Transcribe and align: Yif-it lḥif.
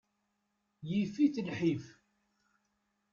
Yif-it 0.89 1.35
lḥif. 1.47 1.85